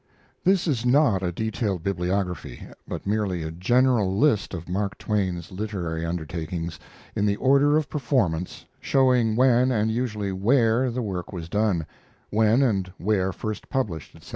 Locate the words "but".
2.87-3.05